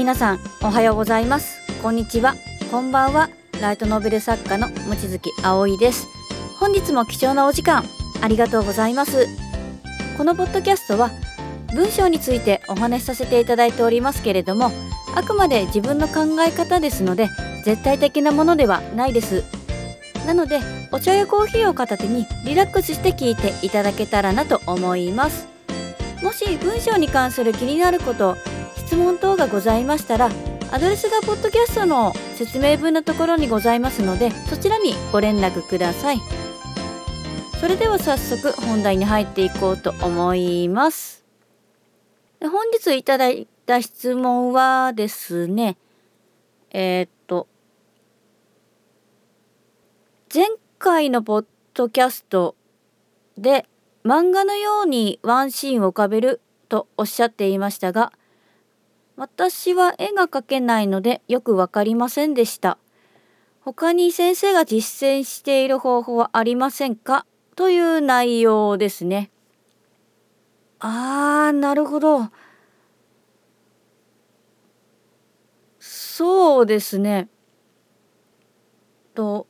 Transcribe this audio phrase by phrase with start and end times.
[0.00, 1.60] 皆さんおはようございます。
[1.82, 2.34] こんにちは。
[2.70, 3.28] こんばんは。
[3.60, 6.06] ライトノベル作家の望月葵です。
[6.58, 7.84] 本日も貴重なお時間
[8.22, 9.26] ありがとうございます。
[10.16, 11.10] このポッドキャストは
[11.74, 14.70] 文章についてお話しさせていただいておりますけれども
[15.14, 17.28] あくまで自分の考え方ですので
[17.66, 19.44] 絶対的なものではないです。
[20.26, 20.60] なので
[20.92, 25.46] お茶やコーヒーを片手にリラックスして聞いていただけたらなと思います。
[26.22, 28.38] もし文章に関する気になること
[28.90, 30.28] 質問等がございましたら
[30.72, 36.18] アドレスがポッドキャストの説明文のところにございますのでそちらにご連絡ください。
[37.60, 41.24] それでは早速本題に入っていこうと思います。
[42.40, 45.76] 本日いただいた質問はですね
[46.72, 47.46] えー、っと
[50.34, 50.46] 前
[50.80, 52.56] 回のポッドキャスト
[53.38, 53.66] で
[54.04, 58.12] 漫画のようにワンシーンを浮かべるとおっしゃっていましたが
[59.20, 62.78] 私は絵が描けないのでよくわかりませんでした。
[63.60, 67.26] 他に先生が実践している方法はありませんか？
[67.54, 69.30] という内容ですね。
[70.78, 72.30] あー、なるほど。
[75.78, 77.28] そうですね。
[79.14, 79.46] と、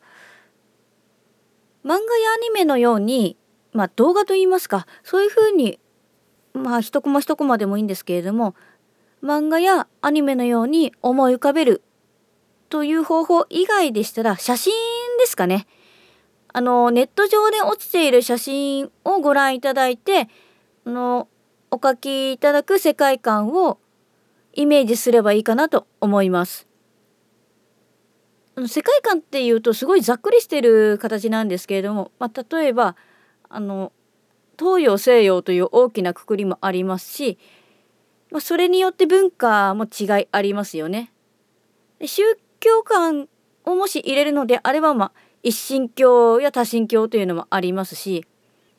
[1.85, 2.01] 漫画や
[2.35, 3.37] アニメのように、
[3.73, 5.79] まあ動画といいますか、そういうふうに、
[6.55, 8.57] まあ一コマ一コマでもいいんですけれども、
[9.23, 11.83] 漫画やアニメのように思い浮かべる
[12.69, 14.73] という方法以外でしたら写真
[15.19, 15.67] ですかね。
[16.53, 20.29] あのネット上で落ちている写真をご覧いただいて
[20.85, 21.29] あの
[21.71, 23.79] お書きいただく世界観を
[24.55, 26.67] イメージすればいいかなと思います。
[28.67, 32.97] 世界観っていうとすごいざっくりしてる形なんですけれども、まあ、例えば
[33.49, 33.93] あの
[34.59, 37.39] 東洋西洋という大きなくくりもありますし
[38.31, 41.13] まあ、それによって文化も違いありますよね。
[42.05, 42.23] 宗
[42.61, 43.29] 教観
[43.65, 48.27] をもし入れるのであれば、まあ、一神教や多神教というのもありますし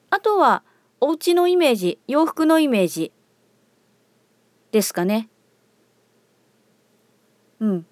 [0.09, 0.63] あとは
[0.99, 3.11] お家のイメージ洋服のイメージ
[4.71, 5.29] ですかね。
[7.59, 7.85] うん。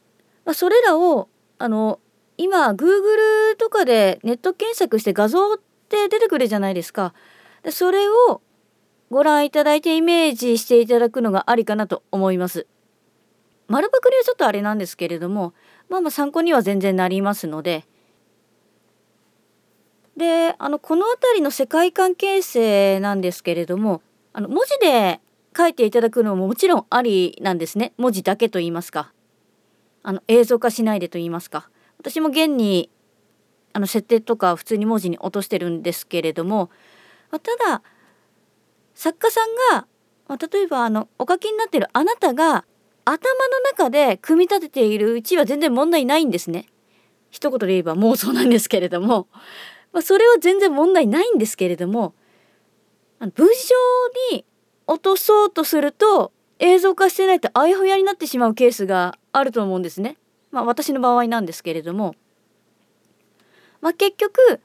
[0.45, 1.27] まあ、それらを
[1.57, 1.99] あの
[2.37, 5.57] 今 Google とかでネット検索して画像っ
[5.89, 7.13] て出てくるじゃないですか。
[7.63, 8.41] でそれを
[9.09, 12.67] ご覧いただいてイメージしていただくのがありかなと思います。
[13.67, 15.53] 丸パクリはちょっとあれなんですけれども
[15.89, 17.85] まあまあ参考には全然なりますので。
[20.17, 24.01] であのこの辺りの世界観形成なんですけれども
[24.33, 25.21] あの文字で
[25.55, 27.93] 書いていただくのももちろんありなんですね。
[27.97, 29.13] 文字だけと言いますか。
[30.03, 31.69] あの映像化しないでと言いますか。
[31.97, 32.89] 私も現に
[33.73, 36.69] あの設定とか普通に文字に落としてるんですけれども、
[37.31, 37.39] た
[37.69, 37.81] だ
[38.99, 39.87] 作家さんが、
[40.27, 42.65] まあ、例えばあのお書きになっているあなたが
[43.05, 46.65] 頭の中で組み立てているうちは全然問題ないんですね。
[47.29, 49.29] 一言で言えば妄想なんですけれども、
[49.93, 52.13] まあ、それは全然問題ないんですけれども
[53.19, 53.73] 文章
[54.33, 54.43] に
[54.85, 60.17] 落とそうとすると映像化してないとあやふやになってしまうケースがあると思うんですね。
[60.51, 62.15] まあ私の場合なんですけれども、
[63.79, 64.59] まあ、結局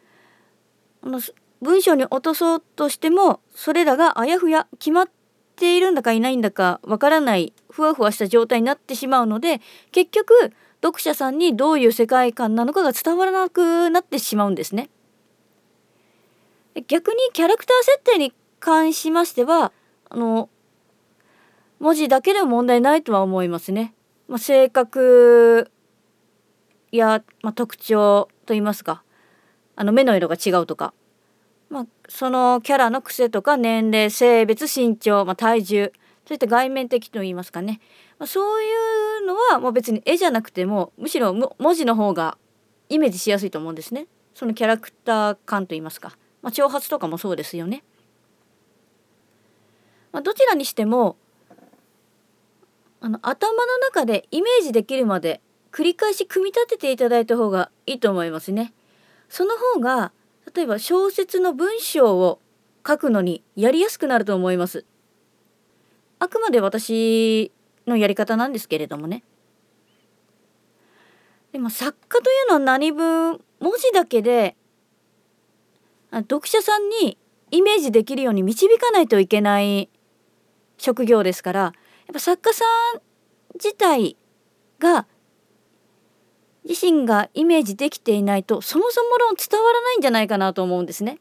[1.03, 1.21] あの
[1.65, 5.09] 文章に落とそうとしてもそれらがあやふや決まっ
[5.57, 10.53] ているんだかいないんだかわからないふわふわした状態になってしまうので結局
[10.83, 14.91] 読者さんにどういう世界観なのかが伝わらなくなってしまうんですね。
[16.87, 19.73] 逆にキャラクター設定に関しましては
[20.11, 20.51] あの
[21.79, 23.95] 文字だけでも問題ないとは思いますね。
[24.29, 25.71] まあ、性格
[26.93, 29.03] や、まあ、特徴といいますか
[29.77, 30.93] あの目の色が違うとか
[31.71, 35.93] まあ、そのキャラの癖とか年齢性別身長、まあ、体重
[36.27, 37.81] そういった外面的といいますかね、
[38.19, 38.67] まあ、そうい
[39.23, 42.39] うのはもう別に絵じゃなくてもむしろ文字の方が
[42.89, 47.85] イメージしやすいと思うんですねそのキャラクター感といいますか、まあ、挑発とかもそうですよね。
[50.13, 51.17] まあ、どちらにしても
[53.01, 55.41] あの頭の中でイメージできるまで
[55.73, 58.73] 繰り返し組み立てていただいた方がいいと思いますね。
[59.29, 60.13] その方が
[60.55, 62.41] 例えば小説の文章を
[62.87, 64.85] 書くのにやりやすくなると思います。
[66.19, 67.53] あくまで私
[67.87, 69.23] のやり方なんですけれどもね。
[71.53, 74.57] でも作家というのは何分文字だけで
[76.11, 77.17] 読者さんに
[77.51, 79.89] イメージできるように導かないといけない
[80.79, 81.73] 職業ですからやっ
[82.13, 82.65] ぱ作家さ
[82.97, 83.01] ん
[83.55, 84.17] 自体
[84.81, 85.07] が
[86.69, 91.19] 自身がイメージできていないとそもそも論伝わらないんじゃないかなと思うんですね。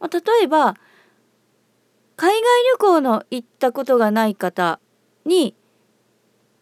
[0.00, 0.76] まあ、例えば
[2.16, 2.42] 海外
[2.72, 4.80] 旅行の行ったことがない方
[5.24, 5.54] に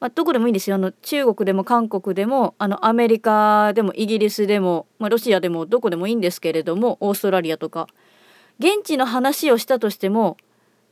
[0.05, 7.89] まあ、どこでもいいんですよあの中国でも韓国でもあのアメリカでもイギリスでも、まあ、ロシアでもどこでもいいんですけれどもオーストラリアとか
[8.59, 10.37] 現地の話をしたとしても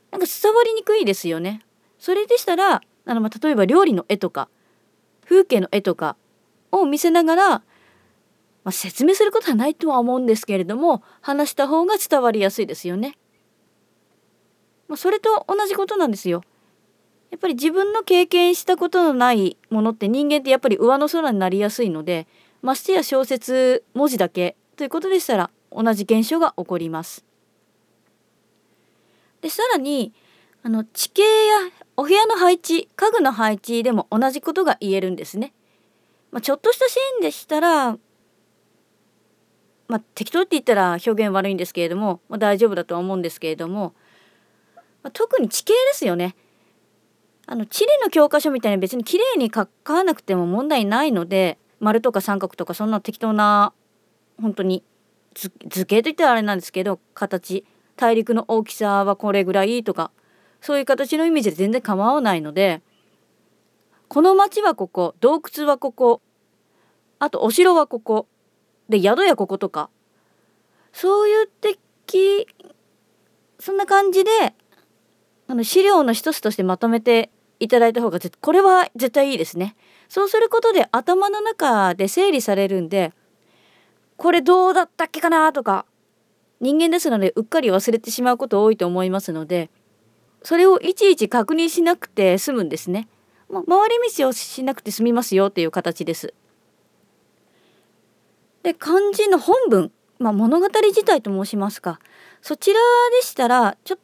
[0.09, 1.61] なんか伝わりにくいですよね。
[1.99, 4.49] それでしたらあの、まあ、例えば料理の絵とか
[5.25, 6.17] 風景の絵とか
[6.73, 7.63] を見せながら、ま
[8.65, 13.17] あ、説明することはないとは思うんですけれども話した方が伝わりやすいですよね。
[14.87, 16.43] まあ、それと同じことなんですよ。
[17.31, 22.27] やっぱり自分の経験したことのないものって人間ってやっぱり上の空になりやすいので
[22.61, 27.25] ましてや小説文字だけということでしたら同じ現象が起こります。
[29.41, 30.13] でさらに
[30.61, 31.27] あの地形や
[31.97, 35.53] お部屋の配置家具の配置でも同じことが言えるんですね。
[36.33, 37.97] まあ、ちょっとしたシーンでしたら、ま
[39.97, 43.93] あ、適当って言ったら表現悪いんですけれども、まあ、大丈夫だとは思うんですけれども、
[45.03, 46.35] まあ、特に地形ですよね。
[47.45, 53.73] あの地理の教科書みたいに別に綺麗に書かなくても問題ないので丸とか三角とかそんな適当な
[54.41, 54.81] 本当に
[55.35, 55.51] 図
[55.85, 57.65] 形といったらあれなんですけど形
[57.97, 60.09] 大陸の大きさはこれぐらいとか
[60.61, 62.81] そういう形のイメージで全然構わないので
[64.13, 66.21] この町はここ洞窟はここ
[67.17, 68.27] あとお城はここ
[68.87, 69.89] で宿やこことか
[70.91, 72.45] そういう的
[73.57, 74.29] そんな感じで
[75.47, 79.75] あの資料の一つとしてまとめていただいた方がこれは絶対いいですね。
[80.09, 83.13] そうすることで頭の中で整理されるんで
[84.17, 85.87] これどうだったっけかなとか
[86.61, 89.71] 人間ですのでうっかり忘れてしまうこと多いと思いますので
[90.43, 93.07] それをいちいち確認しなくて済むんですね。
[93.53, 96.33] まあ、回り道をしなくて済みますよっていう形です。
[98.63, 101.99] で漢字の本文、まあ、物語自体と申しますか
[102.41, 102.79] そちら
[103.19, 103.99] でしたらちょっ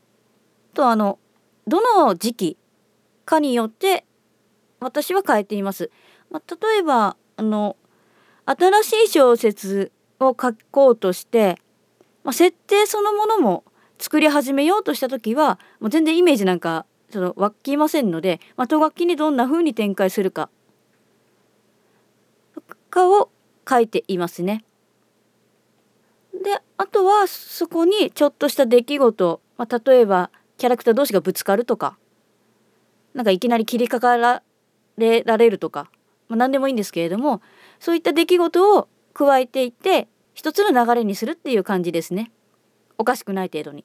[0.73, 1.17] とあの
[1.65, 2.57] どの時期
[3.25, 4.05] かによって
[4.79, 5.89] 私は変えています。
[6.29, 7.75] まあ、例えばあの
[8.45, 11.57] 新しい小説を書こうとして、
[12.23, 13.63] まあ、設定そのものも
[13.97, 20.49] 作り始めようとした時はもう全然イメージなんかその湧きませんので、まあ、と楽器にどんな風に展開するか。
[22.89, 23.29] かを
[23.67, 24.63] 書いていますね。
[26.33, 31.97] であとはそこにちょっとした出来事、まあ、例えばキャラクター同士がぶつかるとか。
[33.13, 34.43] なんかいきなり切りかから
[34.97, 35.89] れられるとか、
[36.27, 37.41] まあ、何でもいいんですけれども
[37.79, 42.31] そういった出来事を加えていって一つの流れにするっていう感じですね。
[42.97, 43.83] おかしくない程度に、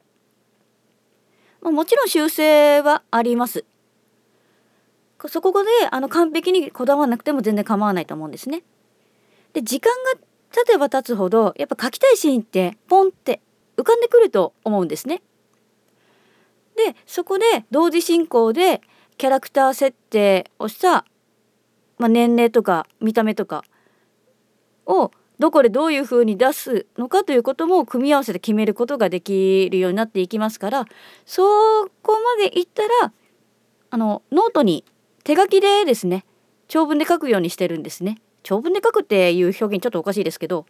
[1.64, 3.64] まあ、もちろん修正はあります。
[5.26, 8.62] そこであの完璧にこだわらなくても全然構わないと思うんですね。
[9.54, 10.20] で時間が
[10.52, 13.40] 経てば経つほどやっぱ書きたいシーンってポンって
[13.78, 15.22] 浮かんでくると思うんですね。
[16.76, 18.82] でそこで同時進行で
[19.16, 21.06] キャラクター設定をした、
[21.96, 23.64] まあ、年齢とか見た目とか
[24.84, 30.86] をどこでどういう風に出すのかということも組み合わせて決めることができるようになっていきますから
[31.26, 31.42] そ
[32.02, 33.12] こまでいったら
[33.90, 34.84] あのノートに
[35.24, 36.24] 手書きでですね
[36.68, 38.20] 長文で書くようにしてるんですね。
[38.42, 40.66] 長文で書くっていう表現ちょっとおかしいですけど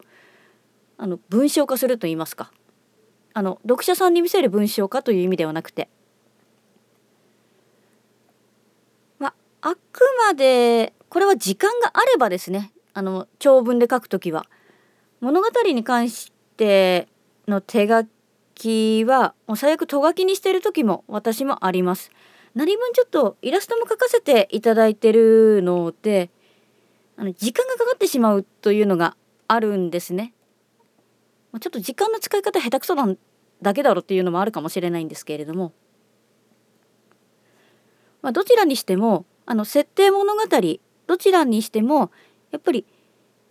[0.97, 2.53] あの文章化すると言いますか。
[3.33, 5.89] あの読者さんに見せる文章化という意味ではなくて。
[9.19, 14.47] まあくまでこれは時間があればですねあの長文で書くときは。
[15.25, 17.09] 物語に関して
[17.49, 18.05] の手書
[18.55, 22.11] きはもう最悪と書きにしてる時も私もあります。
[22.55, 26.29] 何分ちょっとイラストも描かせていただいてるので
[27.17, 29.17] あの時間がかかってしまうというのが
[29.49, 30.35] あるんですね。
[31.59, 33.17] ちょっと時間の使い方下手くそなん
[33.63, 35.73] だけだろっていうのもあるかもしれないんですけれども、
[38.21, 40.43] まあ、どちらにしてもあの設定物語
[41.07, 42.11] どちらにしても
[42.51, 42.85] やっぱり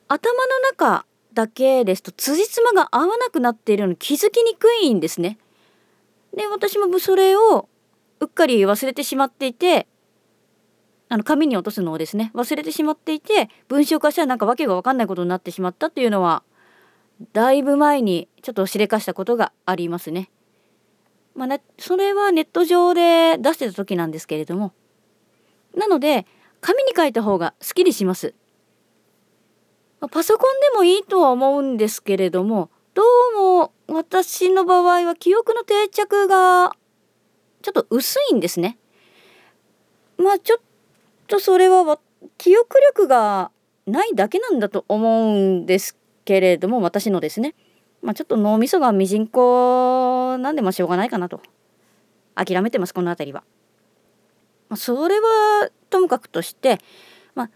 [0.08, 5.38] 頭の中だけですと辻褄が合わなくなっているのに気づきにくいんですね。
[6.36, 7.70] で私もそれを
[8.20, 9.88] うっかり忘れてしまっていて
[11.10, 16.44] あの紙に落とすのをですね忘れてしまっていて文章化したらなんか訳が分かんないことになってしまったっていうのは
[17.34, 20.30] だいぶ前にちょっとしれかしたことがありますね。
[21.36, 24.72] まあね、それはネット上で出してた時なんですけれども
[25.75, 26.28] なので
[26.62, 28.36] 紙に書いた方がすっきりします。
[30.10, 33.02] パソコンでもいいとは思うんですけれどもど
[33.36, 36.76] うも私の場合は記憶の定着が
[37.62, 38.78] ちょっと薄いんですね。
[40.18, 40.60] まあちょっ
[41.28, 42.00] とそれは
[42.38, 43.52] 記憶力が
[43.88, 47.56] ないだけなんだと思うんですけれども私のですね。
[48.02, 51.42] まあちょっと脳みそがミジンコなんでもしょうがないかなと
[52.36, 53.44] 諦めてますこの辺りは。
[54.70, 56.80] まそれはともかくとして
[57.34, 57.50] まあ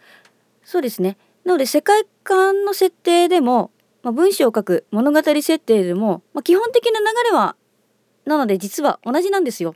[0.63, 3.71] そうですねなので世界観の設定でも、
[4.03, 7.55] まあ、文章を書く物語設定でも、まあ、基本的な流れは
[8.25, 9.73] なので実は同じなんですよ。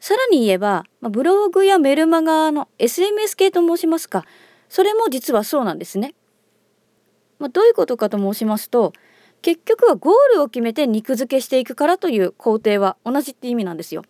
[0.00, 4.24] さらに言えば、まあ、ブログやメルマガの SMS 系と申しますか
[4.68, 6.16] それも実はそうなんですね。
[7.38, 8.94] まあ、どういうことかと申しますと
[9.42, 14.02] 結局はゴールを決めて肉付けしていくからという工程は同じって意味なんですよ。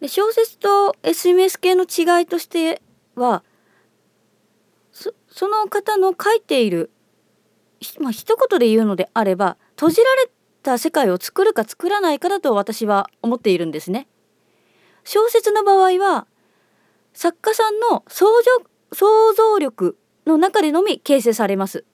[0.00, 2.80] で小説と SMS 系の違いとして
[3.16, 3.42] は
[5.34, 6.92] その方の書いている
[7.98, 10.30] まあ一言で言うのであれば閉じられ
[10.62, 14.06] た世界を作るか作らないかだと私は思っているんですね。
[15.02, 16.28] 小説の場合は
[17.14, 18.26] 作家さんの想
[19.36, 21.84] 像力の中でのみ形成されます。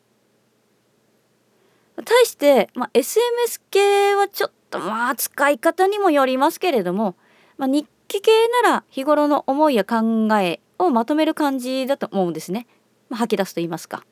[2.04, 7.16] 対して、まあ、SMS 系はちょっとまあ使い方にもよりますけれども、
[7.56, 8.30] まあ、日記系
[8.62, 12.66] なら日頃の思いや考えをまとめる感じだと思うんですね。
[13.11, 14.05] まあ、吐き出すと言いますか。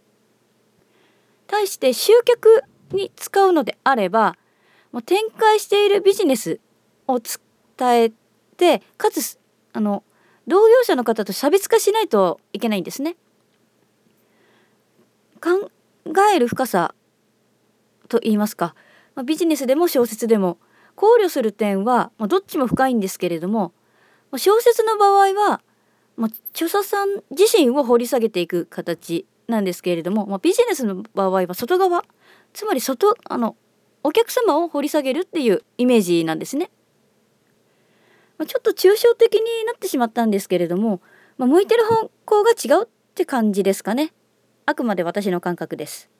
[1.46, 2.62] 対して集客
[2.92, 4.36] に使うのであれば
[4.92, 6.60] もう展開しているビジネス
[7.06, 8.12] を伝え
[8.56, 9.38] てかつ
[9.72, 10.04] あの
[10.46, 13.16] 同業者の方と差別化しないといけないんですね。
[15.40, 15.70] 考
[16.34, 16.94] える深さ
[18.08, 18.74] と言いますか、
[19.14, 20.58] まあ、ビジネスでも小説でも
[20.96, 23.72] 考慮する点は、まあ、どっちも深いんですけれども、
[24.32, 25.60] まあ、小説の場合は、
[26.18, 32.04] まあ、著者さん自身を掘り下げていく形なんですけれども、まあ、ビジネスの場合は外側
[32.52, 33.56] つまり外あの
[34.02, 36.70] お客様を掘り下げるっていうイメージなんですね。
[38.36, 41.00] まあ、ちょっと抽象的になってしまったんですけれども、
[41.36, 44.12] まあ、向いてる方向が違うって感じですかね。
[44.66, 46.10] あくまで私の感覚です。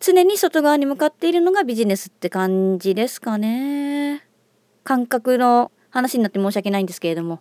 [0.00, 4.26] 常に外側に向かっているのがビジネスって感じですかね。
[4.84, 7.40] 感覚の話になって申し訳ないんですけれども。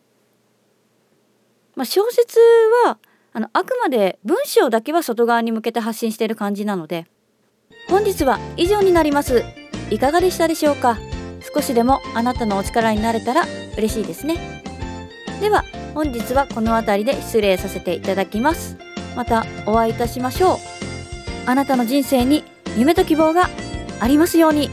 [1.75, 2.39] まあ、小説
[2.85, 2.97] は
[3.33, 7.07] あのあくまで文章だけは外側に向けて発信している感じなので
[7.89, 9.43] 本日は以上になります。
[9.89, 10.97] いかがでしたでしょうか？
[11.53, 13.43] 少しでもあなたのお力になれたら
[13.77, 14.63] 嬉しいですね。
[15.41, 15.63] では
[15.93, 18.77] 本日はこの辺りで失礼させていただきます。
[19.15, 20.57] またお会いいたしましょう。
[21.47, 22.43] あなたの人生に
[22.77, 23.49] 夢と希望が
[23.99, 24.69] ありますように。